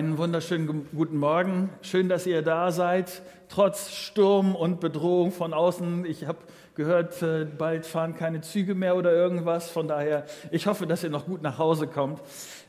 [0.00, 1.68] wunderschönen guten Morgen.
[1.82, 6.06] Schön, dass ihr da seid, trotz Sturm und Bedrohung von außen.
[6.06, 6.38] Ich habe
[6.74, 9.70] gehört, äh, bald fahren keine Züge mehr oder irgendwas.
[9.70, 12.22] Von daher, ich hoffe, dass ihr noch gut nach Hause kommt.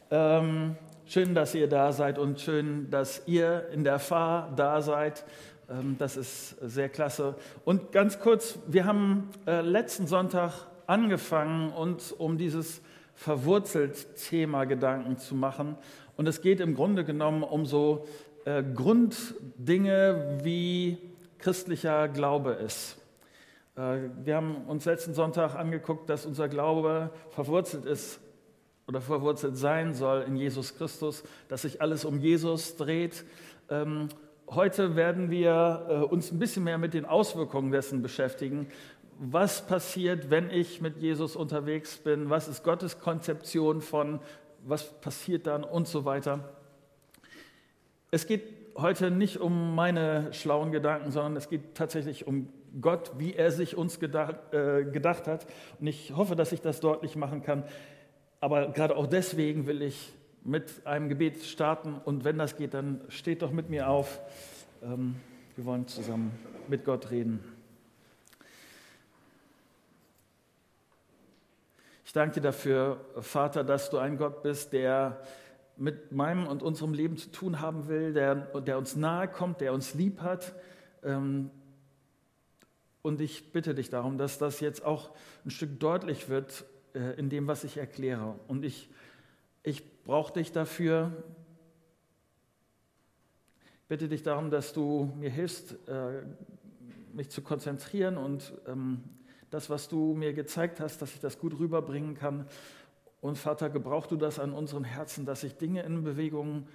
[0.10, 0.76] Ähm,
[1.06, 5.24] schön, dass ihr da seid und schön, dass ihr in der Fahr da seid.
[5.70, 7.36] Ähm, das ist sehr klasse.
[7.64, 10.52] Und ganz kurz, wir haben äh, letzten Sonntag
[10.86, 12.82] angefangen, uns um dieses
[13.16, 15.78] verwurzelt Thema Gedanken zu machen.
[16.18, 18.06] Und es geht im Grunde genommen um so
[18.46, 20.98] äh, Grunddinge, wie
[21.38, 22.98] christlicher Glaube ist.
[23.76, 28.20] Äh, wir haben uns letzten Sonntag angeguckt, dass unser Glaube verwurzelt ist
[28.88, 33.26] oder verwurzelt sein soll in Jesus Christus, dass sich alles um Jesus dreht.
[33.70, 34.10] Ähm,
[34.50, 38.68] heute werden wir äh, uns ein bisschen mehr mit den Auswirkungen dessen beschäftigen.
[39.18, 42.30] Was passiert, wenn ich mit Jesus unterwegs bin?
[42.32, 44.20] Was ist Gottes Konzeption von
[44.64, 46.50] was passiert dann und so weiter.
[48.12, 48.44] Es geht
[48.76, 53.76] heute nicht um meine schlauen Gedanken, sondern es geht tatsächlich um Gott, wie er sich
[53.76, 55.46] uns gedacht, äh, gedacht hat.
[55.80, 57.64] Und ich hoffe, dass ich das deutlich machen kann.
[58.40, 61.96] Aber gerade auch deswegen will ich mit einem Gebet starten.
[62.04, 64.20] Und wenn das geht, dann steht doch mit mir auf.
[64.84, 65.16] Ähm,
[65.56, 66.32] wir wollen zusammen
[66.68, 67.40] mit Gott reden.
[72.12, 75.22] Ich danke dir dafür, Vater, dass du ein Gott bist, der
[75.78, 79.74] mit meinem und unserem Leben zu tun haben will, der, der uns nahe kommt, der
[79.74, 80.54] uns lieb hat.
[81.04, 81.50] Ähm,
[83.02, 85.12] und ich bitte dich darum, dass das jetzt auch
[85.46, 86.66] ein Stück deutlich wird
[86.96, 88.36] äh, in dem, was ich erkläre.
[88.50, 88.90] Und ich,
[89.64, 91.14] ich brauche dich dafür.
[93.84, 96.24] Ich bitte dich darum, dass du mir hilfst, äh,
[97.14, 99.02] mich zu konzentrieren und ähm,
[99.52, 102.48] das, was du mir gezeigt hast, dass ich das gut rüberbringen kann.
[103.20, 106.68] Und Vater, gebrauch du das an unseren Herzen, dass sich Dinge in Bewegung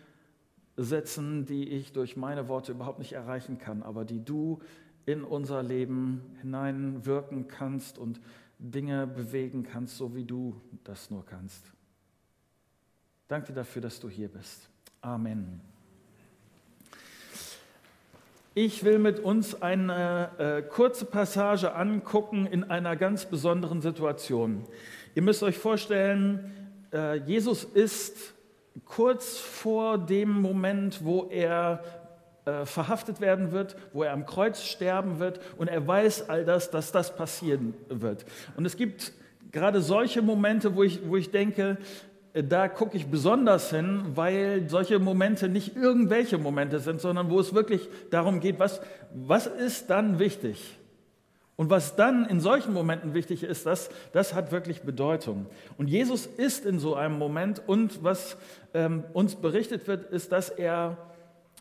[0.77, 4.61] setzen, die ich durch meine Worte überhaupt nicht erreichen kann, aber die du
[5.07, 8.21] in unser Leben hineinwirken kannst und
[8.59, 11.65] Dinge bewegen kannst, so wie du das nur kannst.
[13.29, 14.69] Danke dafür, dass du hier bist.
[15.01, 15.76] Amen.
[18.59, 24.65] Ich will mit uns eine äh, kurze Passage angucken in einer ganz besonderen Situation.
[25.15, 26.51] Ihr müsst euch vorstellen,
[26.91, 28.33] äh, Jesus ist
[28.87, 31.85] kurz vor dem Moment, wo er
[32.47, 36.71] äh, verhaftet werden wird, wo er am Kreuz sterben wird und er weiß all das,
[36.71, 38.25] dass das passieren wird.
[38.57, 39.13] Und es gibt
[39.53, 41.77] gerade solche Momente, wo ich, wo ich denke,
[42.43, 47.55] da gucke ich besonders hin, weil solche Momente nicht irgendwelche Momente sind, sondern wo es
[47.55, 48.81] wirklich darum geht, was,
[49.15, 50.79] was ist dann wichtig?
[51.57, 55.47] Und was dann in solchen Momenten wichtig ist, das, das hat wirklich Bedeutung.
[55.79, 58.37] Und Jesus ist in so einem Moment und was
[58.75, 60.99] ähm, uns berichtet wird, ist, dass er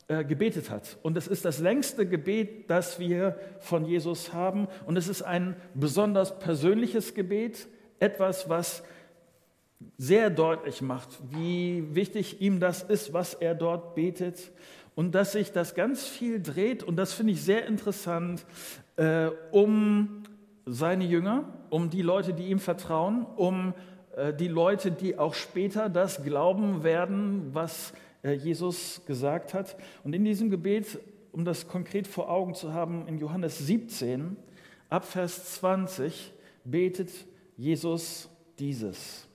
[0.09, 0.97] äh, gebetet hat.
[1.01, 4.67] Und es ist das längste Gebet, das wir von Jesus haben.
[4.85, 7.67] Und es ist ein besonders persönliches Gebet,
[7.99, 8.83] etwas, was
[9.97, 14.51] sehr deutlich macht, wie wichtig ihm das ist, was er dort betet
[14.95, 18.45] und dass sich das ganz viel dreht, und das finde ich sehr interessant,
[18.95, 20.23] äh, um
[20.65, 23.73] seine Jünger, um die Leute, die ihm vertrauen, um
[24.15, 27.93] äh, die Leute, die auch später das glauben werden, was
[28.23, 29.75] äh, Jesus gesagt hat.
[30.03, 30.99] Und in diesem Gebet,
[31.31, 34.37] um das konkret vor Augen zu haben, in Johannes 17,
[34.89, 36.31] ab Vers 20,
[36.63, 37.11] betet
[37.57, 39.27] Jesus dieses.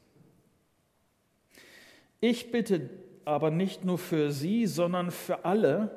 [2.20, 2.90] Ich bitte
[3.24, 5.90] aber nicht nur für sie, sondern für alle,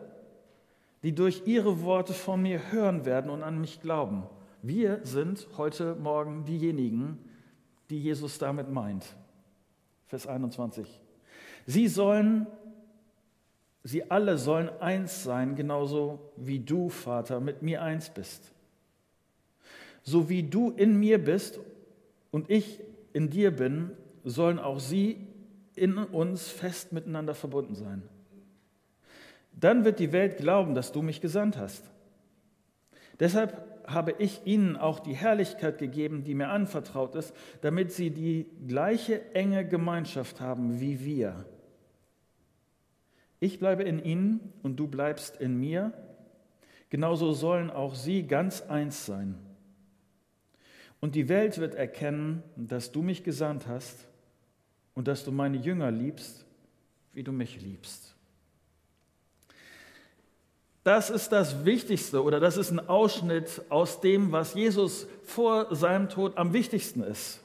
[1.03, 4.23] die durch ihre Worte von mir hören werden und an mich glauben.
[4.61, 7.17] Wir sind heute Morgen diejenigen,
[7.90, 9.05] die Jesus damit meint.
[10.08, 11.02] Vers 21.
[11.66, 12.47] Sie sollen,
[13.84, 18.53] sie alle sollen eins sein, genauso wie du, Vater, mit mir eins bist.
[20.03, 21.59] So wie du in mir bist
[22.31, 22.79] und ich
[23.11, 23.91] in dir bin,
[24.23, 25.28] sollen auch sie
[25.75, 28.03] in uns fest miteinander verbunden sein.
[29.52, 31.84] Dann wird die Welt glauben, dass du mich gesandt hast.
[33.20, 38.47] Deshalb habe ich ihnen auch die Herrlichkeit gegeben, die mir anvertraut ist, damit sie die
[38.67, 41.46] gleiche enge Gemeinschaft haben wie wir.
[43.40, 45.91] Ich bleibe in ihnen und du bleibst in mir.
[46.90, 49.37] Genauso sollen auch sie ganz eins sein.
[51.02, 54.08] Und die Welt wird erkennen, dass du mich gesandt hast
[54.95, 56.45] und dass du meine Jünger liebst,
[57.13, 58.13] wie du mich liebst.
[60.84, 66.09] Das ist das Wichtigste oder das ist ein Ausschnitt aus dem, was Jesus vor seinem
[66.09, 67.40] Tod am wichtigsten ist.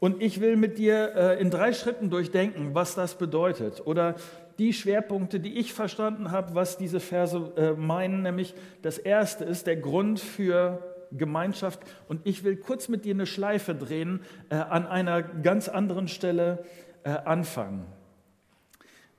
[0.00, 4.16] Und ich will mit dir äh, in drei Schritten durchdenken, was das bedeutet oder
[4.58, 8.22] die Schwerpunkte, die ich verstanden habe, was diese Verse äh, meinen.
[8.22, 11.80] Nämlich das erste ist der Grund für Gemeinschaft.
[12.08, 14.20] Und ich will kurz mit dir eine Schleife drehen,
[14.50, 16.64] äh, an einer ganz anderen Stelle
[17.04, 17.86] äh, anfangen.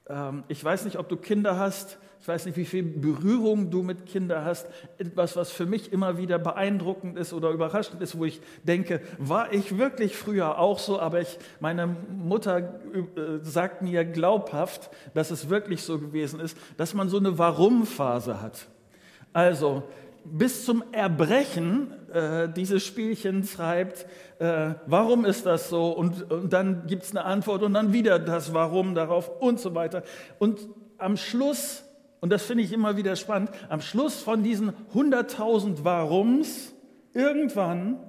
[0.08, 1.98] Ähm, ich weiß nicht, ob du Kinder hast.
[2.22, 4.68] Ich weiß nicht, wie viel Berührung du mit Kindern hast.
[4.98, 9.54] Etwas, was für mich immer wieder beeindruckend ist oder überraschend ist, wo ich denke, war
[9.54, 12.58] ich wirklich früher auch so, aber ich, meine Mutter
[12.94, 18.42] äh, sagt mir glaubhaft, dass es wirklich so gewesen ist, dass man so eine Warum-Phase
[18.42, 18.68] hat.
[19.32, 19.84] Also,
[20.26, 24.06] bis zum Erbrechen äh, dieses Spielchen treibt,
[24.40, 25.92] äh, warum ist das so?
[25.92, 29.76] Und, und dann gibt es eine Antwort und dann wieder das Warum darauf und so
[29.76, 30.04] weiter.
[30.40, 30.68] Und
[30.98, 31.84] am Schluss,
[32.22, 36.74] und das finde ich immer wieder spannend, am Schluss von diesen 100.000 Warums,
[37.14, 38.00] irgendwann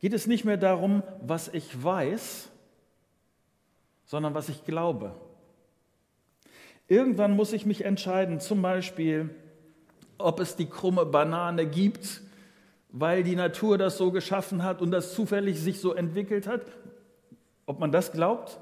[0.00, 2.48] geht es nicht mehr darum, was ich weiß,
[4.04, 5.14] sondern was ich glaube.
[6.88, 9.30] Irgendwann muss ich mich entscheiden, zum Beispiel,
[10.18, 12.22] ob es die krumme Banane gibt,
[12.90, 16.62] weil die Natur das so geschaffen hat und das zufällig sich so entwickelt hat.
[17.66, 18.60] Ob man das glaubt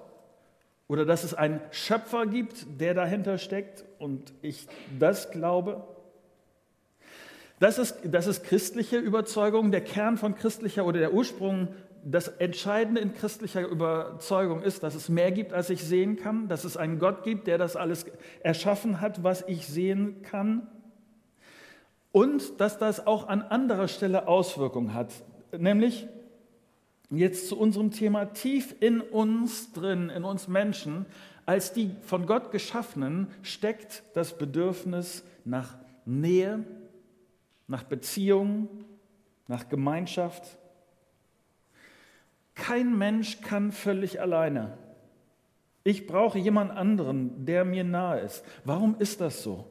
[0.87, 4.67] oder dass es einen Schöpfer gibt, der dahinter steckt und ich
[4.99, 5.85] das glaube.
[7.59, 9.71] Das ist, das ist christliche Überzeugung.
[9.71, 11.69] Der Kern von christlicher oder der Ursprung,
[12.05, 16.65] das Entscheidende in christlicher Überzeugung ist, dass es mehr gibt, als ich sehen kann, dass
[16.65, 18.07] es einen Gott gibt, der das alles
[18.43, 20.69] erschaffen hat, was ich sehen kann
[22.13, 25.13] und dass das auch an anderer Stelle Auswirkungen hat,
[25.57, 26.09] nämlich
[27.11, 31.07] jetzt zu unserem Thema tief in uns drin, in uns Menschen,
[31.47, 36.65] als die von Gott geschaffenen, steckt das Bedürfnis nach Nähe,
[37.67, 38.69] nach Beziehung,
[39.49, 40.59] nach Gemeinschaft.
[42.55, 44.77] Kein Mensch kann völlig alleine.
[45.83, 48.45] Ich brauche jemand anderen, der mir nahe ist.
[48.65, 49.67] Warum ist das so?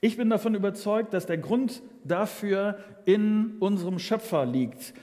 [0.00, 4.94] Ich bin davon überzeugt, dass der Grund dafür in unserem Schöpfer liegt,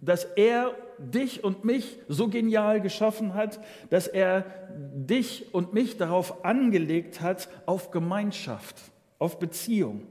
[0.00, 3.60] dass er dich und mich so genial geschaffen hat,
[3.90, 8.76] dass er dich und mich darauf angelegt hat, auf Gemeinschaft,
[9.18, 10.06] auf Beziehung.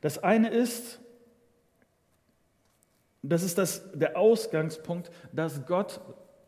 [0.00, 1.00] Das eine ist,
[3.22, 6.00] das ist das, der Ausgangspunkt, dass Gott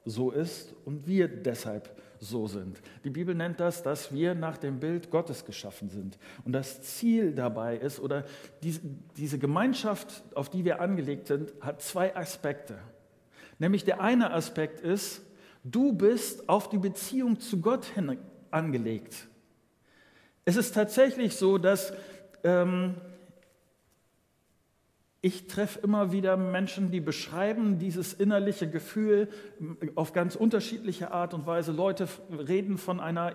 [0.07, 2.81] so ist und wir deshalb so sind.
[3.05, 6.19] Die Bibel nennt das, dass wir nach dem Bild Gottes geschaffen sind.
[6.45, 8.25] Und das Ziel dabei ist, oder
[8.63, 12.79] diese, Gemeinschaft, auf die wir angelegt sind, hat zwei Aspekte.
[13.59, 15.23] Nämlich der eine Aspekt ist,
[15.63, 18.19] du bist auf die Beziehung zu Gott hin
[18.51, 19.29] angelegt.
[20.45, 21.93] Es ist tatsächlich so, dass
[22.43, 22.95] ähm,
[25.25, 29.31] ich treffe immer wieder Menschen, die beschreiben dieses innerliche Gefühl
[29.95, 31.73] auf ganz unterschiedliche Art und Weise.
[31.73, 33.33] Leute reden von einer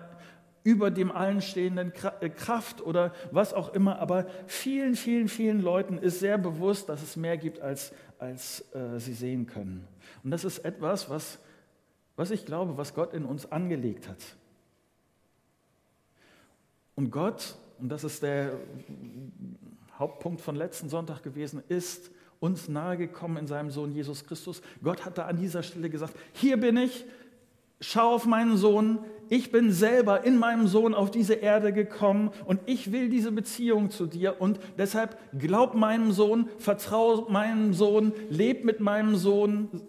[0.62, 3.98] über dem allen stehenden äh, Kraft oder was auch immer.
[3.98, 9.00] Aber vielen, vielen, vielen Leuten ist sehr bewusst, dass es mehr gibt, als, als äh,
[9.00, 9.84] sie sehen können.
[10.22, 11.40] Und das ist etwas, was,
[12.14, 14.36] was ich glaube, was Gott in uns angelegt hat.
[16.94, 18.52] Und Gott, und das ist der
[20.00, 24.62] Hauptpunkt von letzten Sonntag gewesen, ist uns nahegekommen in seinem Sohn Jesus Christus.
[24.82, 27.04] Gott hat da an dieser Stelle gesagt, hier bin ich,
[27.80, 32.60] schau auf meinen Sohn, ich bin selber in meinem Sohn auf diese Erde gekommen und
[32.66, 38.64] ich will diese Beziehung zu dir und deshalb glaub meinem Sohn, vertrau meinem Sohn, leb
[38.64, 39.82] mit meinem Sohn.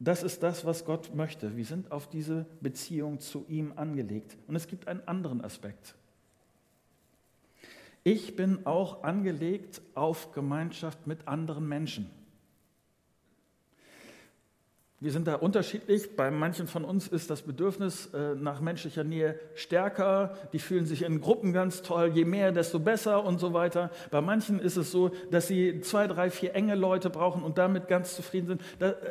[0.00, 1.56] Das ist das, was Gott möchte.
[1.56, 4.36] Wir sind auf diese Beziehung zu ihm angelegt.
[4.48, 5.94] Und es gibt einen anderen Aspekt.
[8.04, 12.10] Ich bin auch angelegt auf Gemeinschaft mit anderen Menschen.
[15.02, 16.14] Wir sind da unterschiedlich.
[16.14, 20.36] Bei manchen von uns ist das Bedürfnis äh, nach menschlicher Nähe stärker.
[20.52, 22.12] Die fühlen sich in Gruppen ganz toll.
[22.14, 23.90] Je mehr, desto besser und so weiter.
[24.12, 27.88] Bei manchen ist es so, dass sie zwei, drei, vier enge Leute brauchen und damit
[27.88, 28.62] ganz zufrieden sind.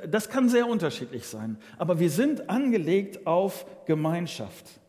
[0.09, 1.57] Das kann sehr unterschiedlich sein.
[1.77, 4.79] Aber wir sind angelegt auf Gemeinschaft.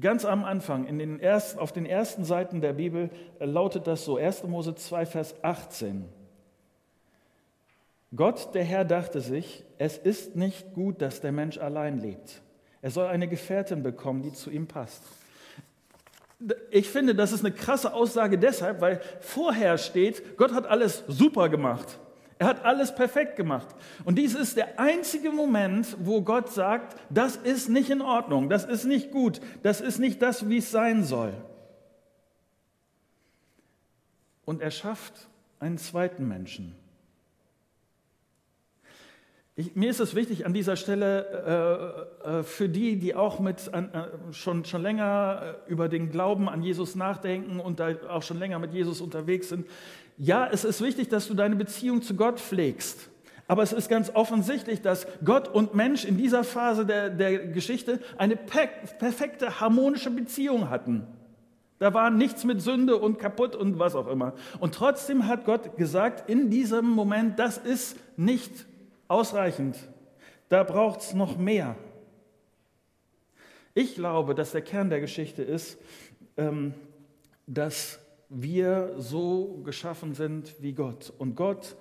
[0.00, 4.04] Ganz am Anfang, in den ersten, auf den ersten Seiten der Bibel, äh, lautet das
[4.04, 4.44] so, 1.
[4.44, 6.04] Mose 2, Vers 18.
[8.16, 12.42] Gott, der Herr, dachte sich, es ist nicht gut, dass der Mensch allein lebt.
[12.82, 15.02] Er soll eine Gefährtin bekommen, die zu ihm passt.
[16.70, 21.48] Ich finde, das ist eine krasse Aussage deshalb, weil vorher steht, Gott hat alles super
[21.48, 21.98] gemacht.
[22.38, 23.68] Er hat alles perfekt gemacht.
[24.04, 28.64] Und dies ist der einzige Moment, wo Gott sagt, das ist nicht in Ordnung, das
[28.64, 31.32] ist nicht gut, das ist nicht das, wie es sein soll.
[34.44, 35.28] Und er schafft
[35.60, 36.74] einen zweiten Menschen.
[39.56, 43.70] Ich, mir ist es wichtig an dieser Stelle äh, äh, für die, die auch mit
[43.72, 43.84] äh,
[44.32, 48.58] schon, schon länger äh, über den Glauben an Jesus nachdenken und da auch schon länger
[48.58, 49.68] mit Jesus unterwegs sind.
[50.16, 53.10] Ja, es ist wichtig, dass du deine Beziehung zu Gott pflegst.
[53.46, 58.00] Aber es ist ganz offensichtlich, dass Gott und Mensch in dieser Phase der, der Geschichte
[58.16, 58.66] eine per
[58.98, 61.06] perfekte harmonische Beziehung hatten.
[61.78, 64.32] Da war nichts mit Sünde und kaputt und was auch immer.
[64.60, 68.64] Und trotzdem hat Gott gesagt, in diesem Moment, das ist nicht
[69.08, 69.76] ausreichend.
[70.48, 71.76] Da braucht es noch mehr.
[73.74, 75.78] Ich glaube, dass der Kern der Geschichte ist,
[76.36, 76.74] ähm,
[77.46, 77.98] dass
[78.34, 81.12] wir so geschaffen sind wie Gott.
[81.18, 81.76] Und Gott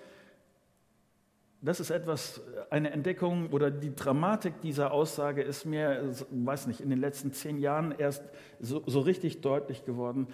[1.63, 6.89] das ist etwas, eine Entdeckung oder die Dramatik dieser Aussage ist mir, weiß nicht, in
[6.89, 8.22] den letzten zehn Jahren erst
[8.60, 10.27] so, so richtig deutlich geworden.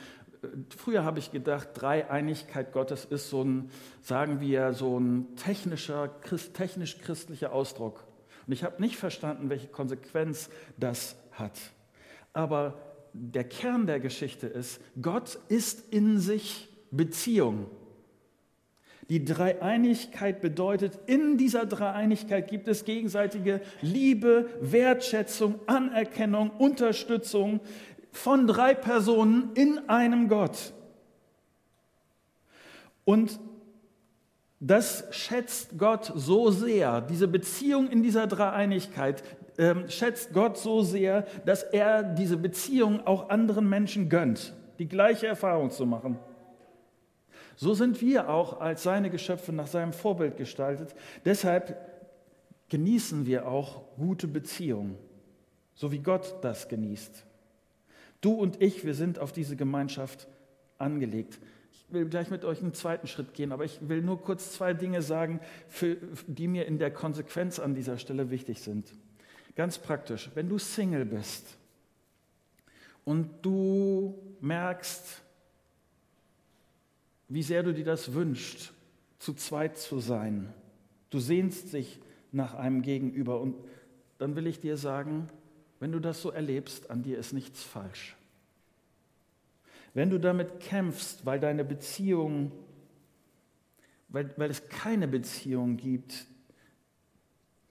[0.76, 3.70] Früher habe ich gedacht, Dreieinigkeit Gottes ist so ein,
[4.02, 6.10] sagen wir, so ein technischer,
[6.54, 8.08] technisch-christlicher Ausdruck.
[8.48, 11.60] Und ich habe nicht verstanden, welche Konsequenz das hat.
[12.34, 12.74] Aber
[13.14, 17.68] der Kern der Geschichte ist, Gott ist in sich Beziehung.
[19.10, 27.60] Die Dreieinigkeit bedeutet, in dieser Dreieinigkeit gibt es gegenseitige Liebe, Wertschätzung, Anerkennung, Unterstützung
[28.12, 30.74] von drei Personen in einem Gott.
[33.04, 33.40] Und
[34.60, 39.24] das schätzt Gott so sehr, diese Beziehung in dieser Dreieinigkeit
[39.60, 45.28] äh, schätzt Gott so sehr, dass er diese Beziehung auch anderen Menschen gönnt, die gleiche
[45.28, 46.18] Erfahrung zu machen.
[47.58, 50.96] So sind wir auch als seine Geschöpfe nach seinem Vorbild gestaltet.
[51.26, 51.78] Deshalb
[52.70, 54.98] genießen wir auch gute Beziehungen,
[55.74, 57.26] so wie Gott das genießt.
[58.22, 60.30] Du und ich, wir sind auf diese Gemeinschaft
[60.78, 61.38] angelegt.
[61.74, 64.74] Ich will gleich mit euch einen zweiten Schritt gehen, aber ich will nur kurz zwei
[64.74, 65.98] Dinge sagen, für,
[66.28, 68.94] die mir in der Konsequenz an dieser Stelle wichtig sind.
[69.60, 71.58] Ganz praktisch, wenn du Single bist
[73.04, 75.22] und du merkst,
[77.28, 78.72] wie sehr du dir das wünschst,
[79.18, 80.54] zu zweit zu sein.
[81.10, 82.00] Du sehnst dich
[82.32, 83.54] nach einem Gegenüber und
[84.18, 85.28] dann will ich dir sagen,
[85.82, 88.16] wenn du das so erlebst, an dir ist nichts falsch.
[89.94, 92.54] Wenn du damit kämpfst, weil deine Beziehung,
[94.08, 96.28] weil, weil es keine Beziehung gibt,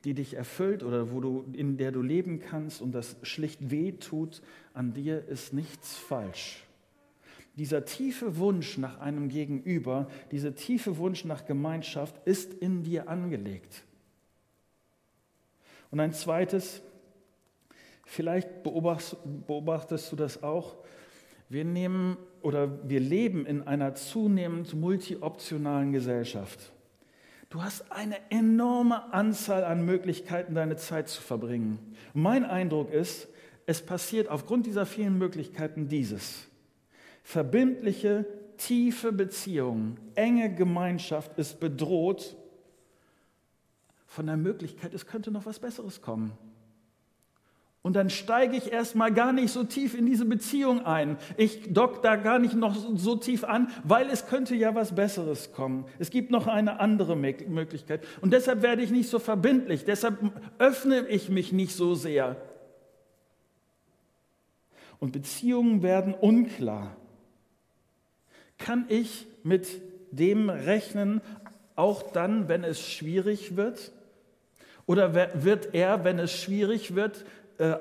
[0.08, 3.92] die dich erfüllt oder wo du, in der du leben kannst und das schlicht weh
[3.92, 4.40] tut,
[4.72, 6.64] an dir ist nichts falsch.
[7.56, 13.84] Dieser tiefe Wunsch nach einem Gegenüber, dieser tiefe Wunsch nach Gemeinschaft ist in dir angelegt.
[15.90, 16.80] Und ein zweites,
[18.06, 20.78] vielleicht beobachtest, du das auch,
[21.50, 26.72] wir nehmen oder wir leben in einer zunehmend multioptionalen Gesellschaft.
[27.50, 31.78] Du hast eine enorme Anzahl an Möglichkeiten, deine Zeit zu verbringen.
[32.12, 33.28] mein Eindruck ist,
[33.64, 36.46] es passiert aufgrund dieser vielen Möglichkeiten dieses
[37.22, 38.26] verbindliche,
[38.56, 42.36] tiefe Beziehung, enge Gemeinschaft ist bedroht
[44.06, 46.32] von der Möglichkeit, es könnte noch was Besseres kommen.
[47.88, 51.16] Und dann steige ich erstmal gar nicht so tief in diese Beziehung ein.
[51.38, 55.54] Ich dock da gar nicht noch so tief an, weil es könnte ja was Besseres
[55.54, 55.86] kommen.
[55.98, 58.04] Es gibt noch eine andere Möglichkeit.
[58.20, 59.86] Und deshalb werde ich nicht so verbindlich.
[59.86, 60.18] Deshalb
[60.58, 62.36] öffne ich mich nicht so sehr.
[65.00, 66.94] Und Beziehungen werden unklar.
[68.58, 69.66] Kann ich mit
[70.10, 71.22] dem rechnen,
[71.74, 73.92] auch dann, wenn es schwierig wird?
[74.84, 77.24] Oder wird er, wenn es schwierig wird,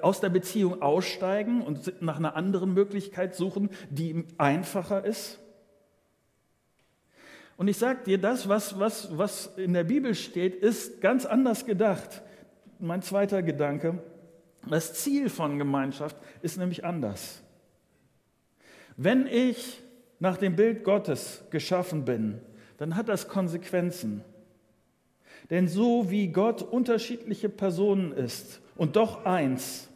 [0.01, 5.39] aus der Beziehung aussteigen und nach einer anderen Möglichkeit suchen, die einfacher ist?
[7.57, 11.65] Und ich sage dir, das, was, was, was in der Bibel steht, ist ganz anders
[11.65, 12.21] gedacht.
[12.79, 13.99] Mein zweiter Gedanke,
[14.69, 17.41] das Ziel von Gemeinschaft ist nämlich anders.
[18.95, 19.81] Wenn ich
[20.19, 22.41] nach dem Bild Gottes geschaffen bin,
[22.77, 24.23] dann hat das Konsequenzen.
[25.49, 29.89] Denn so wie Gott unterschiedliche Personen ist und doch eins,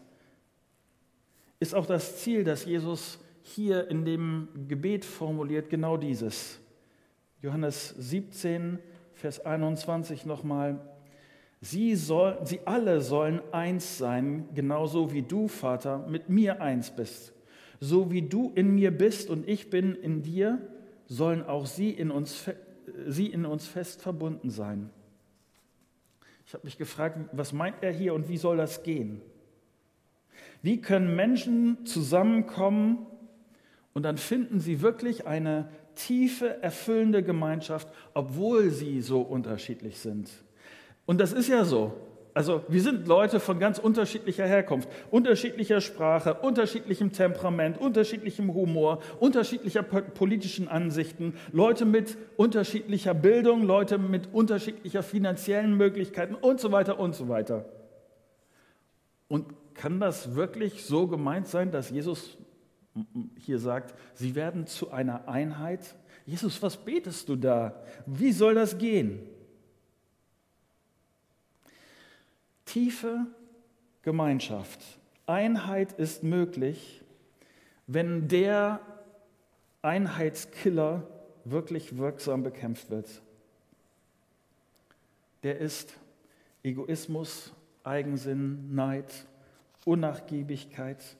[1.59, 6.59] ist auch das Ziel, das Jesus hier in dem Gebet formuliert, genau dieses.
[7.41, 8.79] Johannes 17,
[9.13, 10.79] Vers 21 nochmal.
[11.59, 17.33] Sie, soll, sie alle sollen eins sein, genauso wie du, Vater, mit mir eins bist
[17.81, 20.61] so wie du in mir bist und ich bin in dir,
[21.07, 22.45] sollen auch sie in uns,
[23.07, 24.91] sie in uns fest verbunden sein.
[26.51, 29.21] Ich habe mich gefragt, was meint er hier und wie soll das gehen?
[30.61, 33.05] Wie können Menschen zusammenkommen
[33.93, 40.29] und dann finden sie wirklich eine tiefe, erfüllende Gemeinschaft, obwohl sie so unterschiedlich sind?
[41.05, 41.93] Und das ist ja so.
[42.33, 49.83] Also wir sind Leute von ganz unterschiedlicher Herkunft, unterschiedlicher Sprache, unterschiedlichem Temperament, unterschiedlichem Humor, unterschiedlicher
[49.83, 57.15] politischen Ansichten, Leute mit unterschiedlicher Bildung, Leute mit unterschiedlicher finanziellen Möglichkeiten und so weiter und
[57.15, 57.65] so weiter.
[59.27, 62.37] Und kann das wirklich so gemeint sein, dass Jesus
[63.37, 65.95] hier sagt, sie werden zu einer Einheit?
[66.25, 67.81] Jesus, was betest du da?
[68.05, 69.19] Wie soll das gehen?
[72.71, 73.25] Tiefe
[74.01, 74.79] Gemeinschaft,
[75.25, 77.03] Einheit ist möglich,
[77.85, 78.79] wenn der
[79.81, 81.05] Einheitskiller
[81.43, 83.09] wirklich wirksam bekämpft wird.
[85.43, 85.97] Der ist
[86.63, 87.51] Egoismus,
[87.83, 89.25] Eigensinn, Neid,
[89.83, 91.17] Unnachgiebigkeit,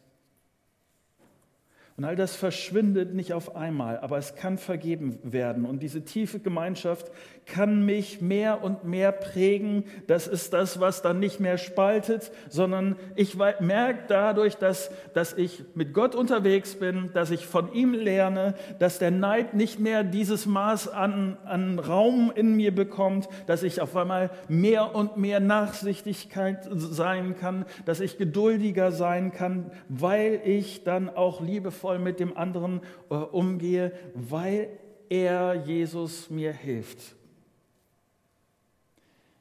[2.02, 5.66] und all das verschwindet nicht auf einmal, aber es kann vergeben werden.
[5.66, 7.12] Und diese tiefe Gemeinschaft
[7.46, 9.86] kann mich mehr und mehr prägen.
[10.08, 15.64] Das ist das, was dann nicht mehr spaltet, sondern ich merke dadurch, dass, dass ich
[15.76, 20.46] mit Gott unterwegs bin, dass ich von ihm lerne, dass der Neid nicht mehr dieses
[20.46, 26.68] Maß an, an Raum in mir bekommt, dass ich auf einmal mehr und mehr Nachsichtigkeit
[26.72, 32.82] sein kann, dass ich geduldiger sein kann, weil ich dann auch liebevoll mit dem anderen
[33.10, 34.70] äh, umgehe, weil
[35.10, 37.16] er, Jesus, mir hilft.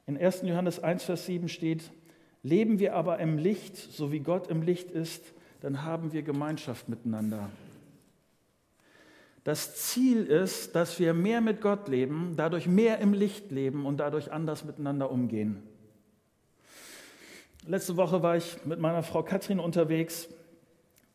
[0.07, 0.43] In 1.
[0.43, 1.91] Johannes 1, Vers 7 steht,
[2.43, 5.23] leben wir aber im Licht, so wie Gott im Licht ist,
[5.61, 7.51] dann haben wir Gemeinschaft miteinander.
[9.45, 13.99] Das Ziel ist, dass wir mehr mit Gott leben, dadurch mehr im Licht leben und
[13.99, 15.63] dadurch anders miteinander umgehen.
[17.67, 20.29] Letzte Woche war ich mit meiner Frau Katrin unterwegs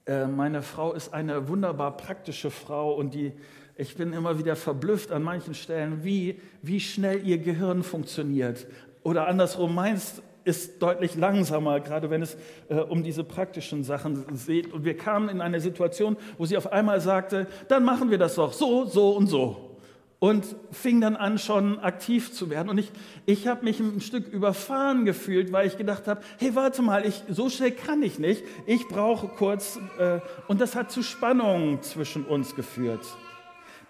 [0.06, 3.34] äh, meine Frau ist eine wunderbar praktische Frau und die,
[3.78, 8.68] ich bin immer wieder verblüfft an manchen Stellen, wie, wie schnell ihr Gehirn funktioniert.
[9.04, 12.38] Oder andersrum, meins ist deutlich langsamer, gerade wenn es
[12.70, 14.72] äh, um diese praktischen Sachen geht.
[14.72, 18.36] Und wir kamen in eine Situation, wo sie auf einmal sagte, dann machen wir das
[18.36, 19.76] doch so, so und so
[20.20, 22.70] und fing dann an, schon aktiv zu werden.
[22.70, 22.92] Und ich,
[23.26, 27.24] ich habe mich ein Stück überfahren gefühlt, weil ich gedacht habe, hey, warte mal, ich,
[27.30, 28.44] so schnell kann ich nicht.
[28.66, 29.78] Ich brauche kurz.
[30.00, 33.06] Äh, und das hat zu Spannungen zwischen uns geführt.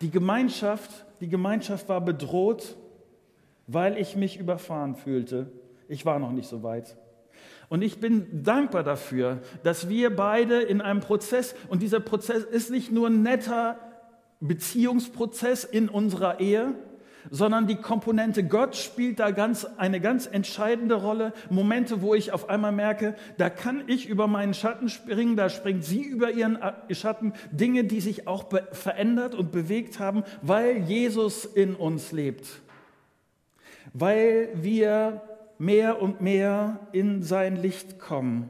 [0.01, 2.75] Die Gemeinschaft, die Gemeinschaft war bedroht,
[3.67, 5.51] weil ich mich überfahren fühlte.
[5.87, 6.97] Ich war noch nicht so weit.
[7.69, 12.69] Und ich bin dankbar dafür, dass wir beide in einem Prozess, und dieser Prozess ist
[12.69, 13.79] nicht nur ein netter,
[14.39, 16.73] Beziehungsprozess in unserer Ehe,
[17.29, 21.33] sondern die Komponente Gott spielt da ganz, eine ganz entscheidende Rolle.
[21.49, 25.83] Momente, wo ich auf einmal merke, da kann ich über meinen Schatten springen, da springt
[25.83, 26.59] sie über ihren
[26.91, 27.33] Schatten.
[27.51, 32.47] Dinge, die sich auch verändert und bewegt haben, weil Jesus in uns lebt.
[33.93, 35.21] Weil wir
[35.57, 38.49] mehr und mehr in sein Licht kommen.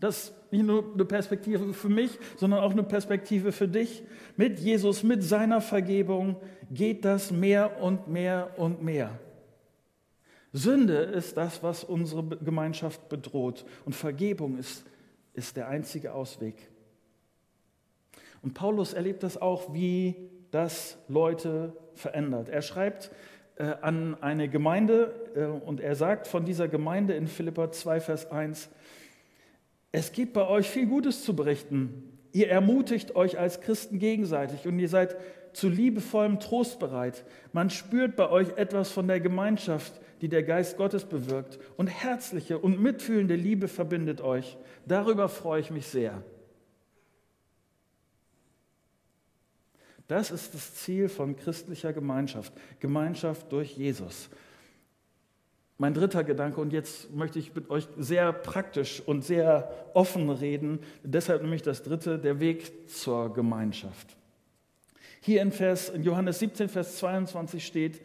[0.00, 4.02] Das nicht nur eine Perspektive für mich, sondern auch eine Perspektive für dich.
[4.36, 6.36] Mit Jesus, mit seiner Vergebung
[6.70, 9.18] geht das mehr und mehr und mehr.
[10.52, 13.64] Sünde ist das, was unsere Gemeinschaft bedroht.
[13.84, 14.84] Und Vergebung ist,
[15.34, 16.56] ist der einzige Ausweg.
[18.42, 20.14] Und Paulus erlebt das auch, wie
[20.50, 22.48] das Leute verändert.
[22.48, 23.10] Er schreibt
[23.56, 28.30] äh, an eine Gemeinde äh, und er sagt von dieser Gemeinde in Philippa 2, Vers
[28.30, 28.70] 1,
[29.92, 32.18] es gibt bei euch viel Gutes zu berichten.
[32.32, 35.16] Ihr ermutigt euch als Christen gegenseitig und ihr seid
[35.54, 37.24] zu liebevollem Trost bereit.
[37.52, 41.58] Man spürt bei euch etwas von der Gemeinschaft, die der Geist Gottes bewirkt.
[41.76, 44.58] Und herzliche und mitfühlende Liebe verbindet euch.
[44.86, 46.22] Darüber freue ich mich sehr.
[50.06, 52.52] Das ist das Ziel von christlicher Gemeinschaft.
[52.80, 54.30] Gemeinschaft durch Jesus.
[55.80, 60.80] Mein dritter Gedanke, und jetzt möchte ich mit euch sehr praktisch und sehr offen reden,
[61.04, 64.16] deshalb nämlich das dritte, der Weg zur Gemeinschaft.
[65.20, 68.02] Hier in, Vers, in Johannes 17, Vers 22 steht,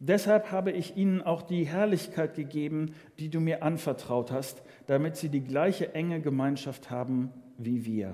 [0.00, 5.28] deshalb habe ich ihnen auch die Herrlichkeit gegeben, die du mir anvertraut hast, damit sie
[5.28, 8.12] die gleiche enge Gemeinschaft haben wie wir.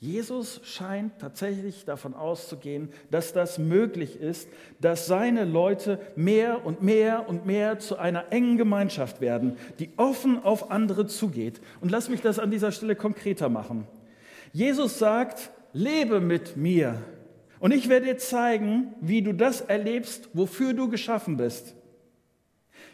[0.00, 4.48] Jesus scheint tatsächlich davon auszugehen, dass das möglich ist,
[4.80, 10.44] dass seine Leute mehr und mehr und mehr zu einer engen Gemeinschaft werden, die offen
[10.44, 11.60] auf andere zugeht.
[11.80, 13.88] Und lass mich das an dieser Stelle konkreter machen.
[14.52, 17.02] Jesus sagt, lebe mit mir
[17.58, 21.74] und ich werde dir zeigen, wie du das erlebst, wofür du geschaffen bist.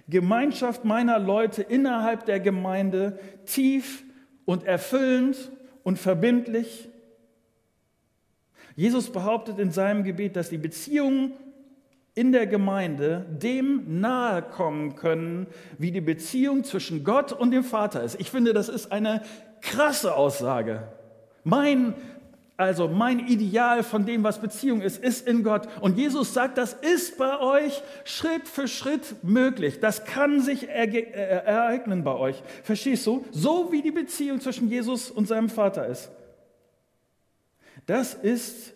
[0.08, 4.04] Gemeinschaft meiner Leute innerhalb der Gemeinde tief
[4.46, 6.88] und erfüllend und verbindlich
[8.76, 11.32] Jesus behauptet in seinem Gebet, dass die Beziehungen
[12.14, 15.46] in der Gemeinde dem nahe kommen können,
[15.78, 18.20] wie die Beziehung zwischen Gott und dem Vater ist.
[18.20, 19.22] Ich finde, das ist eine
[19.60, 20.88] krasse Aussage.
[21.42, 21.94] Mein,
[22.56, 25.66] also mein Ideal von dem, was Beziehung ist, ist in Gott.
[25.80, 29.80] Und Jesus sagt, das ist bei euch Schritt für Schritt möglich.
[29.80, 32.42] Das kann sich ereignen bei euch.
[32.62, 33.24] Verstehst du?
[33.32, 36.10] So wie die Beziehung zwischen Jesus und seinem Vater ist.
[37.86, 38.74] Das ist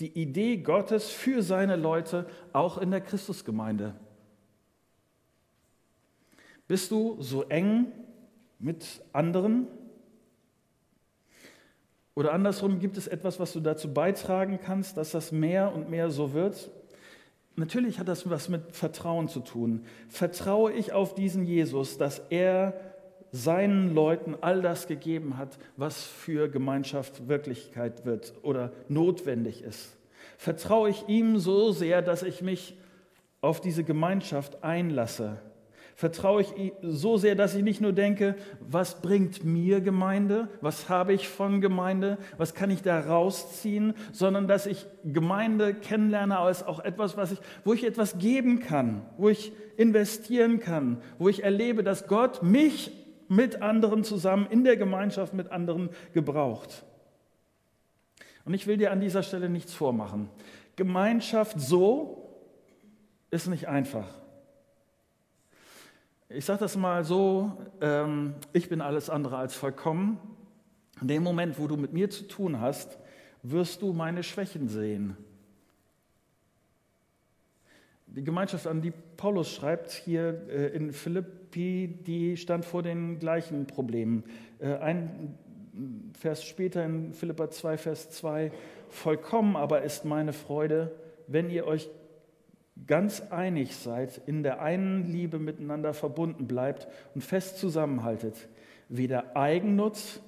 [0.00, 3.94] die Idee Gottes für seine Leute, auch in der Christusgemeinde.
[6.66, 7.92] Bist du so eng
[8.58, 9.66] mit anderen?
[12.14, 16.10] Oder andersrum, gibt es etwas, was du dazu beitragen kannst, dass das mehr und mehr
[16.10, 16.70] so wird?
[17.56, 19.84] Natürlich hat das was mit Vertrauen zu tun.
[20.08, 22.89] Vertraue ich auf diesen Jesus, dass er
[23.32, 29.96] seinen Leuten all das gegeben hat, was für Gemeinschaft Wirklichkeit wird oder notwendig ist.
[30.36, 32.76] Vertraue ich ihm so sehr, dass ich mich
[33.40, 35.38] auf diese Gemeinschaft einlasse.
[36.00, 40.88] Vertraue ich ihm so sehr, dass ich nicht nur denke, was bringt mir Gemeinde, was
[40.88, 46.66] habe ich von Gemeinde, was kann ich da rausziehen, sondern dass ich Gemeinde kennenlerne als
[46.66, 51.44] auch etwas, was ich, wo ich etwas geben kann, wo ich investieren kann, wo ich
[51.44, 52.92] erlebe, dass Gott mich
[53.30, 56.84] mit anderen zusammen, in der Gemeinschaft mit anderen gebraucht.
[58.44, 60.28] Und ich will dir an dieser Stelle nichts vormachen.
[60.74, 62.28] Gemeinschaft so
[63.30, 64.08] ist nicht einfach.
[66.28, 70.18] Ich sage das mal so, ähm, ich bin alles andere als vollkommen.
[71.00, 72.98] In dem Moment, wo du mit mir zu tun hast,
[73.44, 75.16] wirst du meine Schwächen sehen.
[78.06, 80.92] Die Gemeinschaft, an die Paulus schreibt hier äh, in
[81.50, 84.24] Philippi, die stand vor den gleichen Problemen.
[84.58, 85.34] Äh, ein
[86.18, 88.52] Vers später in Philippa 2, Vers 2,
[88.88, 90.92] vollkommen aber ist meine Freude,
[91.26, 91.88] wenn ihr euch
[92.86, 98.48] ganz einig seid, in der einen Liebe miteinander verbunden bleibt und fest zusammenhaltet.
[98.88, 100.20] Weder Eigennutz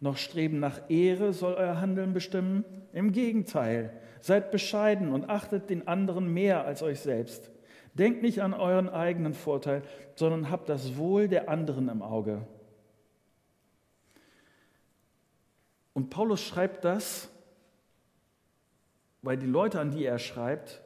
[0.00, 2.64] noch Streben nach Ehre soll euer Handeln bestimmen.
[2.92, 3.92] Im Gegenteil,
[4.26, 7.52] Seid bescheiden und achtet den anderen mehr als euch selbst.
[7.98, 9.82] Denkt nicht an euren eigenen Vorteil,
[10.14, 12.46] sondern habt das Wohl der anderen im Auge.
[15.94, 17.30] Und Paulus schreibt das,
[19.22, 20.82] weil die Leute, an die er schreibt,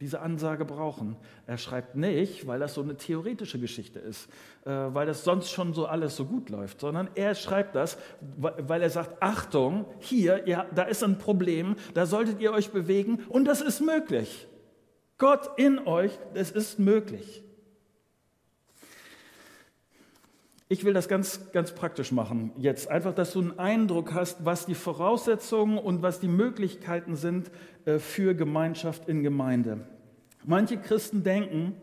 [0.00, 1.16] diese Ansage brauchen.
[1.46, 4.28] Er schreibt nicht, weil das so eine theoretische Geschichte ist,
[4.64, 8.82] äh, weil das sonst schon so alles so gut läuft, sondern er schreibt das, weil
[8.82, 13.46] er sagt, Achtung, hier, ja, da ist ein Problem, da solltet ihr euch bewegen und
[13.46, 14.46] das ist möglich.
[15.20, 17.44] Gott in euch, es ist möglich.
[20.72, 22.88] Ich will das ganz, ganz praktisch machen jetzt.
[22.88, 27.50] Einfach, dass du einen Eindruck hast, was die Voraussetzungen und was die Möglichkeiten sind
[27.84, 29.86] äh, für Gemeinschaft in Gemeinde.
[30.44, 31.74] Manche Christen denken,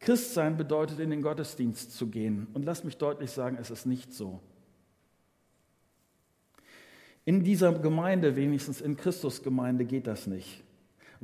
[0.00, 2.46] Christsein bedeutet, in den Gottesdienst zu gehen.
[2.54, 4.40] Und lass mich deutlich sagen, es ist nicht so.
[7.26, 10.62] In dieser Gemeinde, wenigstens in Christusgemeinde, geht das nicht,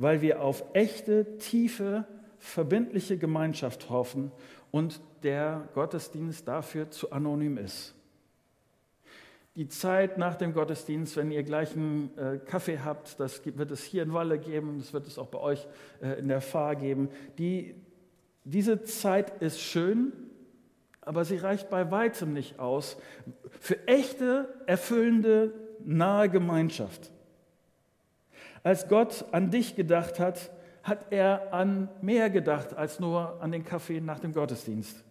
[0.01, 2.05] weil wir auf echte, tiefe,
[2.39, 4.31] verbindliche Gemeinschaft hoffen
[4.71, 7.93] und der Gottesdienst dafür zu anonym ist.
[9.55, 13.83] Die Zeit nach dem Gottesdienst, wenn ihr gleich einen äh, Kaffee habt, das wird es
[13.83, 15.67] hier in Walle geben, das wird es auch bei euch
[16.01, 17.09] äh, in der Fahr geben.
[17.37, 17.75] Die,
[18.43, 20.13] diese Zeit ist schön,
[21.01, 22.97] aber sie reicht bei weitem nicht aus
[23.59, 27.11] für echte, erfüllende, nahe Gemeinschaft.
[28.63, 30.51] Als Gott an dich gedacht hat,
[30.83, 35.03] hat er an mehr gedacht als nur an den Kaffee nach dem Gottesdienst.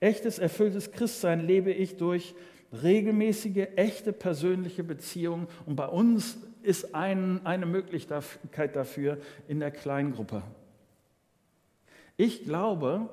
[0.00, 2.34] Echtes, erfülltes Christsein lebe ich durch
[2.82, 5.46] regelmäßige, echte persönliche Beziehungen.
[5.66, 10.42] Und bei uns ist ein, eine Möglichkeit dafür in der Kleingruppe.
[12.16, 13.08] Ich glaube,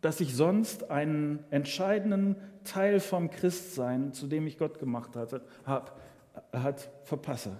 [0.00, 6.00] dass ich sonst einen entscheidenden Teil vom Christsein, zu dem ich Gott gemacht hatte, hab,
[6.52, 7.58] hat, verpasse.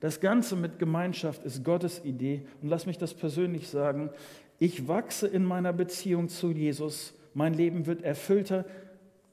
[0.00, 2.46] Das Ganze mit Gemeinschaft ist Gottes Idee.
[2.62, 4.10] Und lass mich das persönlich sagen.
[4.58, 7.14] Ich wachse in meiner Beziehung zu Jesus.
[7.34, 8.64] Mein Leben wird erfüllter.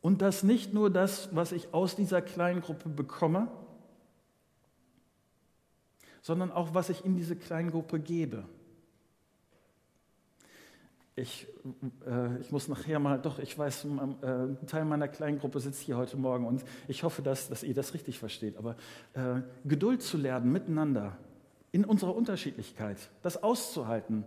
[0.01, 3.47] Und das nicht nur das, was ich aus dieser kleinen Gruppe bekomme,
[6.21, 8.45] sondern auch, was ich in diese Kleingruppe gebe.
[11.17, 11.47] Ich,
[12.05, 15.95] äh, ich muss nachher mal, doch, ich weiß, äh, ein Teil meiner Kleingruppe sitzt hier
[15.95, 18.57] heute Morgen und ich hoffe, dass, dass ihr das richtig versteht.
[18.57, 18.75] Aber
[19.13, 21.17] äh, Geduld zu lernen miteinander,
[21.71, 24.25] in unserer Unterschiedlichkeit, das auszuhalten,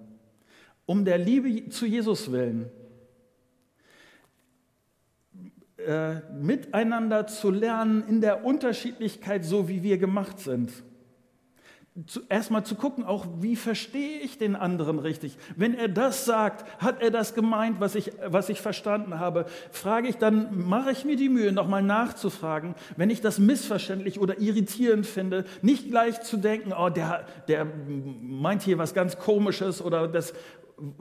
[0.87, 2.71] um der Liebe zu Jesus willen,
[5.77, 10.73] äh, miteinander zu lernen in der Unterschiedlichkeit, so wie wir gemacht sind
[12.29, 15.37] erstmal zu gucken, auch wie verstehe ich den anderen richtig.
[15.57, 20.09] Wenn er das sagt, hat er das gemeint, was ich, was ich verstanden habe, frage
[20.09, 22.75] ich dann, mache ich mir die Mühe, nochmal nachzufragen.
[22.97, 27.67] Wenn ich das missverständlich oder irritierend finde, nicht gleich zu denken, oh, der, der
[28.21, 30.35] meint hier was ganz Komisches oder das,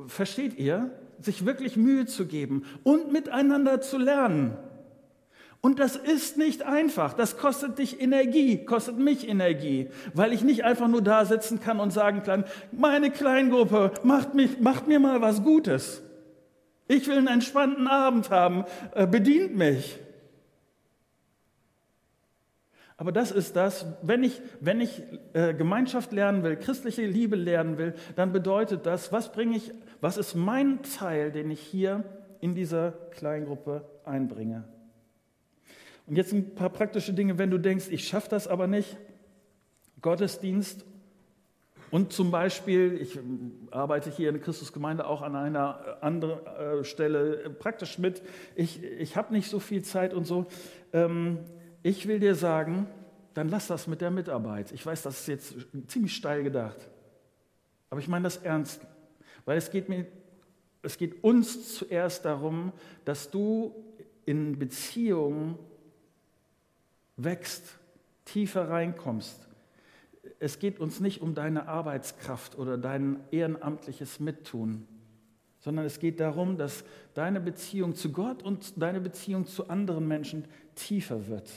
[0.07, 0.91] versteht ihr?
[1.19, 4.57] Sich wirklich Mühe zu geben und miteinander zu lernen.
[5.61, 7.13] Und das ist nicht einfach.
[7.13, 11.79] Das kostet dich Energie, kostet mich Energie, weil ich nicht einfach nur da sitzen kann
[11.79, 16.03] und sagen kann, meine Kleingruppe, macht, mich, macht mir mal was Gutes.
[16.87, 19.99] Ich will einen entspannten Abend haben, äh, bedient mich.
[22.95, 27.77] Aber das ist das, wenn ich, wenn ich äh, Gemeinschaft lernen will, christliche Liebe lernen
[27.77, 32.03] will, dann bedeutet das, was bringe ich, was ist mein Teil, den ich hier
[32.41, 34.63] in dieser Kleingruppe einbringe.
[36.07, 38.97] Und jetzt ein paar praktische Dinge, wenn du denkst, ich schaffe das aber nicht.
[40.01, 40.85] Gottesdienst
[41.89, 43.17] und zum Beispiel, ich
[43.71, 48.21] arbeite hier in der Christusgemeinde auch an einer anderen äh, Stelle praktisch mit,
[48.55, 50.47] ich, ich habe nicht so viel Zeit und so.
[50.91, 51.39] Ähm,
[51.83, 52.87] ich will dir sagen,
[53.33, 54.71] dann lass das mit der Mitarbeit.
[54.73, 55.55] Ich weiß, das ist jetzt
[55.87, 56.89] ziemlich steil gedacht,
[57.89, 58.81] aber ich meine das ernst,
[59.45, 60.05] weil es geht mir,
[60.81, 62.73] es geht uns zuerst darum,
[63.05, 63.73] dass du
[64.25, 65.57] in Beziehungen
[67.17, 67.77] wächst,
[68.25, 69.47] tiefer reinkommst.
[70.39, 74.87] Es geht uns nicht um deine Arbeitskraft oder dein ehrenamtliches Mittun,
[75.59, 80.45] sondern es geht darum, dass deine Beziehung zu Gott und deine Beziehung zu anderen Menschen
[80.75, 81.51] tiefer wird.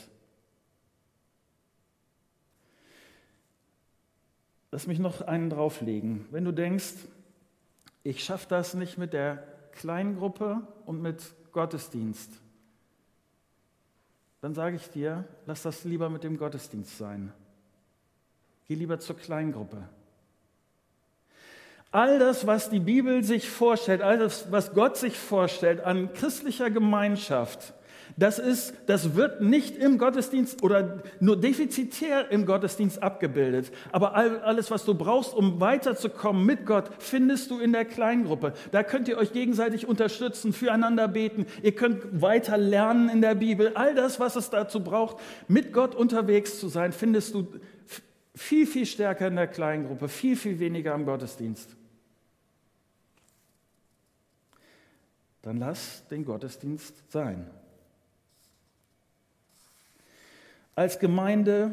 [4.71, 6.25] Lass mich noch einen drauflegen.
[6.31, 6.93] Wenn du denkst,
[8.03, 9.43] ich schaffe das nicht mit der
[9.73, 12.41] Kleingruppe und mit Gottesdienst,
[14.41, 17.31] dann sage ich dir, lass das lieber mit dem Gottesdienst sein.
[18.67, 19.77] Geh lieber zur Kleingruppe.
[21.91, 26.71] All das, was die Bibel sich vorstellt, all das, was Gott sich vorstellt an christlicher
[26.71, 27.73] Gemeinschaft,
[28.17, 33.71] das, ist, das wird nicht im Gottesdienst oder nur defizitär im Gottesdienst abgebildet.
[33.91, 38.53] Aber alles, was du brauchst, um weiterzukommen mit Gott, findest du in der Kleingruppe.
[38.71, 41.45] Da könnt ihr euch gegenseitig unterstützen, füreinander beten.
[41.63, 43.71] Ihr könnt weiter lernen in der Bibel.
[43.75, 47.47] All das, was es dazu braucht, mit Gott unterwegs zu sein, findest du
[48.35, 51.75] viel, viel stärker in der Kleingruppe, viel, viel weniger im Gottesdienst.
[55.41, 57.49] Dann lass den Gottesdienst sein.
[60.73, 61.71] Als Gemeinde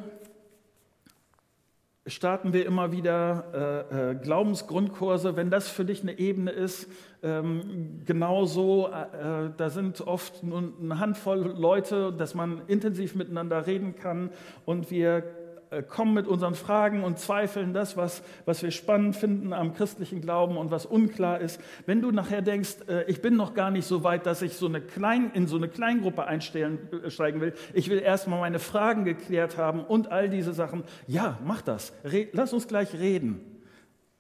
[2.04, 6.88] starten wir immer wieder äh, äh, Glaubensgrundkurse, wenn das für dich eine Ebene ist.
[7.22, 13.66] Ähm, genauso, äh, äh da sind oft nur eine Handvoll Leute, dass man intensiv miteinander
[13.68, 14.30] reden kann
[14.64, 15.22] und wir
[15.82, 20.56] kommen mit unseren Fragen und Zweifeln, das, was, was wir spannend finden am christlichen Glauben
[20.56, 21.60] und was unklar ist.
[21.86, 24.66] Wenn du nachher denkst, äh, ich bin noch gar nicht so weit, dass ich so
[24.66, 29.56] eine Klein, in so eine Kleingruppe einsteigen äh, will, ich will erstmal meine Fragen geklärt
[29.56, 31.92] haben und all diese Sachen, ja, mach das.
[32.32, 33.40] Lass uns gleich reden.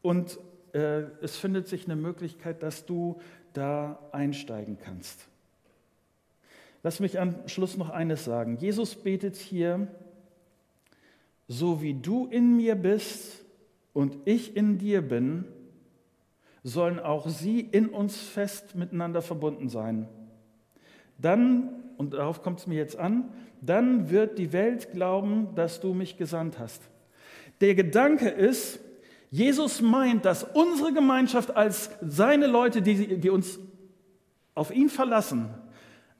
[0.02, 0.38] Und
[0.72, 3.20] äh, es findet sich eine Möglichkeit, dass du
[3.52, 5.28] da einsteigen kannst.
[6.82, 8.56] Lass mich am Schluss noch eines sagen.
[8.58, 9.88] Jesus betet hier,
[11.48, 13.44] so wie du in mir bist
[13.94, 15.44] und ich in dir bin,
[16.62, 20.08] sollen auch sie in uns fest miteinander verbunden sein.
[21.16, 23.30] Dann, und darauf kommt es mir jetzt an,
[23.60, 26.82] dann wird die Welt glauben, dass du mich gesandt hast.
[27.60, 28.80] Der Gedanke ist,
[29.30, 33.58] Jesus meint, dass unsere Gemeinschaft als seine Leute, die, die uns
[34.54, 35.48] auf ihn verlassen,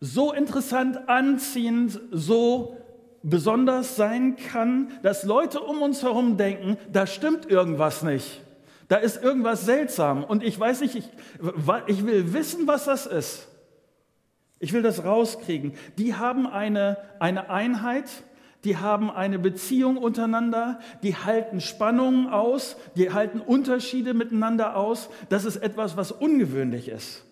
[0.01, 2.77] so interessant, anziehend, so
[3.23, 8.43] besonders sein kann, dass Leute um uns herum denken, da stimmt irgendwas nicht.
[8.89, 11.11] Da ist irgendwas seltsam und ich weiß nicht, ich,
[11.87, 13.49] ich will wissen, was das ist.
[14.61, 15.75] Ich will das rauskriegen.
[15.99, 18.09] Die haben eine, eine Einheit,
[18.65, 25.11] die haben eine Beziehung untereinander, die halten Spannungen aus, die halten Unterschiede miteinander aus.
[25.29, 27.25] Das ist etwas, was ungewöhnlich ist.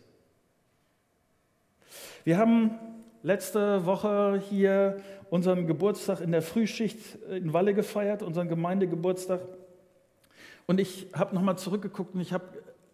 [2.22, 2.78] Wir haben
[3.26, 4.98] letzte Woche hier
[5.30, 9.40] unseren Geburtstag in der Frühschicht in Walle gefeiert, unseren Gemeindegeburtstag.
[10.66, 12.44] Und ich habe nochmal zurückgeguckt und ich habe,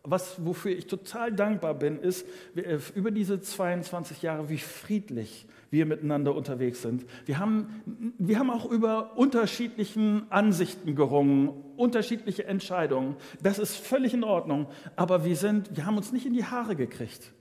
[0.03, 5.85] was, wofür ich total dankbar bin, ist äh, über diese 22 Jahre, wie friedlich wir
[5.85, 7.05] miteinander unterwegs sind.
[7.27, 13.17] Wir haben, wir haben auch über unterschiedlichen Ansichten gerungen, unterschiedliche Entscheidungen.
[13.43, 14.67] Das ist völlig in Ordnung.
[14.97, 17.33] Aber wir, sind, wir haben uns nicht in die Haare gekriegt.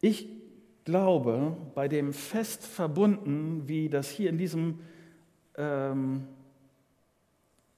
[0.00, 0.28] Ich
[0.84, 4.80] glaube, bei dem Fest verbunden, wie das hier in diesem
[5.56, 6.26] ähm,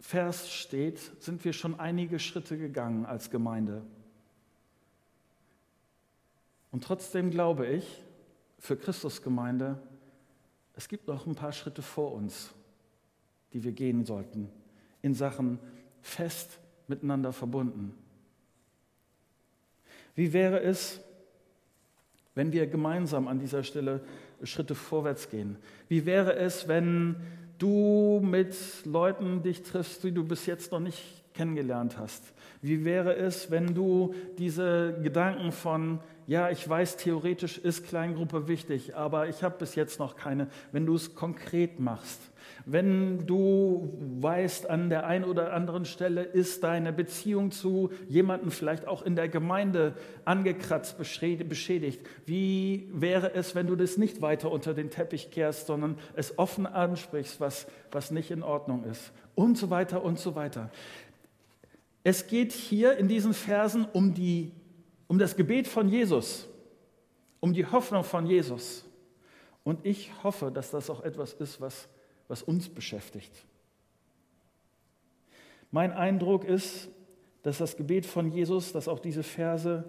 [0.01, 3.83] Vers steht, sind wir schon einige Schritte gegangen als Gemeinde.
[6.71, 8.05] Und trotzdem glaube ich,
[8.59, 9.81] für Christusgemeinde,
[10.75, 12.53] es gibt noch ein paar Schritte vor uns,
[13.53, 14.51] die wir gehen sollten,
[15.03, 15.59] in Sachen
[16.03, 17.95] fest miteinander verbunden.
[20.15, 21.01] Wie wäre es,
[22.39, 24.01] wenn wir gemeinsam an dieser Stelle
[24.45, 25.57] Schritte vorwärts gehen?
[25.89, 27.17] Wie wäre es, wenn
[27.59, 31.03] du mit Leuten dich triffst, die du bis jetzt noch nicht
[31.35, 32.33] kennengelernt hast?
[32.63, 38.95] Wie wäre es, wenn du diese Gedanken von, ja, ich weiß, theoretisch ist Kleingruppe wichtig,
[38.95, 42.21] aber ich habe bis jetzt noch keine, wenn du es konkret machst?
[42.67, 48.87] Wenn du weißt, an der einen oder anderen Stelle ist deine Beziehung zu jemandem vielleicht
[48.87, 49.95] auch in der Gemeinde
[50.27, 55.97] angekratzt, beschädigt, wie wäre es, wenn du das nicht weiter unter den Teppich kehrst, sondern
[56.15, 59.13] es offen ansprichst, was, was nicht in Ordnung ist?
[59.35, 60.71] Und so weiter und so weiter.
[62.05, 64.53] Es geht hier in diesen Versen um, die,
[65.09, 66.47] um das Gebet von Jesus,
[67.41, 68.85] um die Hoffnung von Jesus.
[69.65, 71.89] Und ich hoffe, dass das auch etwas ist, was
[72.29, 73.33] was uns beschäftigt.
[75.71, 76.89] Mein Eindruck ist,
[77.43, 79.85] dass das Gebet von Jesus, dass auch diese Verse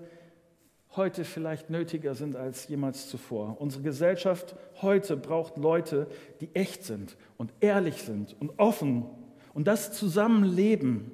[0.96, 3.58] heute vielleicht nötiger sind als jemals zuvor.
[3.60, 6.08] Unsere Gesellschaft heute braucht Leute,
[6.42, 9.06] die echt sind und ehrlich sind und offen
[9.54, 11.12] und das Zusammenleben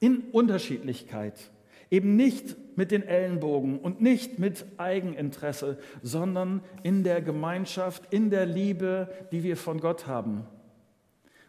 [0.00, 1.50] in Unterschiedlichkeit
[1.90, 8.46] Eben nicht mit den Ellenbogen und nicht mit Eigeninteresse, sondern in der Gemeinschaft, in der
[8.46, 10.46] Liebe, die wir von Gott haben.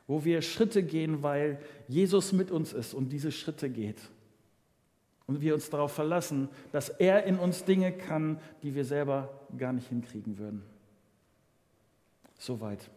[0.06, 4.00] Wo wir Schritte gehen, weil Jesus mit uns ist und diese Schritte geht.
[5.26, 9.74] Und wir uns darauf verlassen, dass er in uns Dinge kann, die wir selber gar
[9.74, 10.64] nicht hinkriegen würden.
[12.38, 12.90] Soweit.